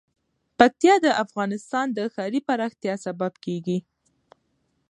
پکتیا 0.59 0.95
د 1.05 1.07
افغانستان 1.23 1.87
د 1.97 1.99
ښاري 2.13 2.39
پراختیا 2.47 2.93
سبب 3.05 3.33
کېږي. 3.45 3.77